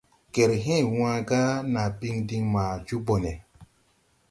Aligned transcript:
Gerhee 0.33 0.83
wãã 0.97 1.11
gà 1.29 1.41
naa 1.73 1.89
biŋ 1.99 2.15
diŋ 2.27 2.43
maa 2.53 2.73
jo 2.85 2.97
ɓone. 3.05 3.31